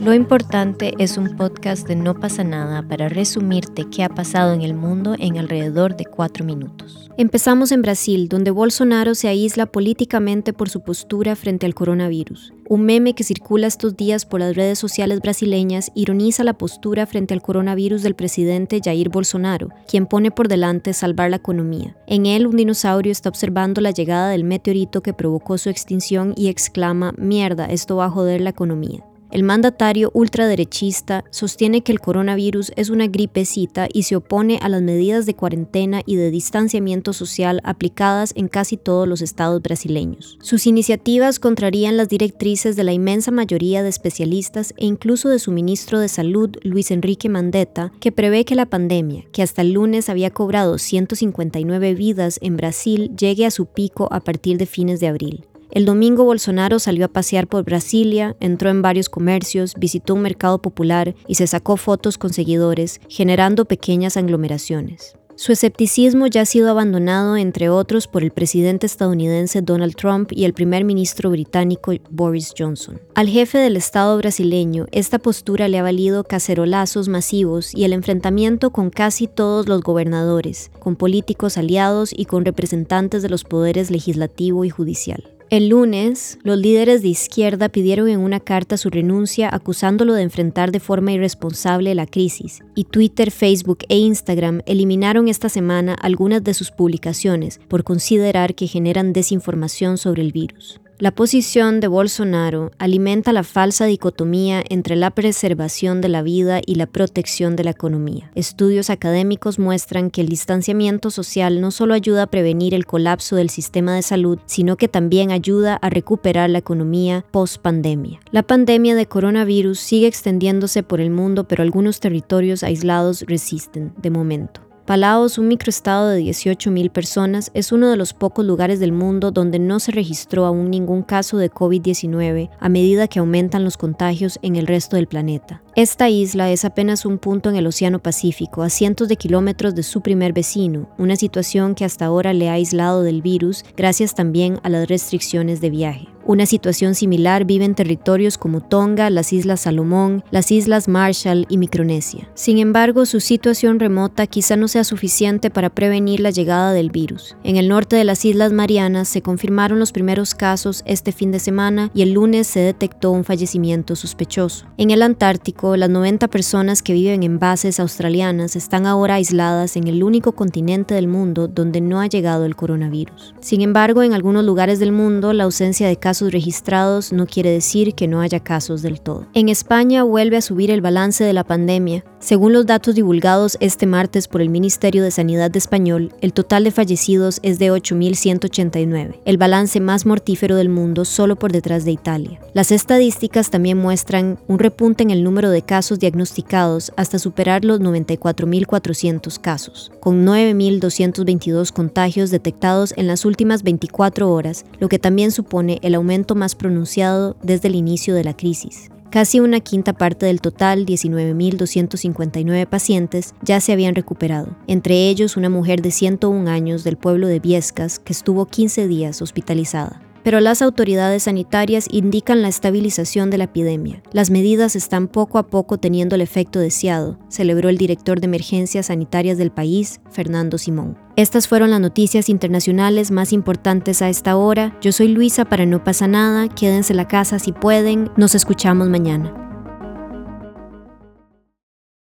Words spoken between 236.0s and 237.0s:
nada, quédense en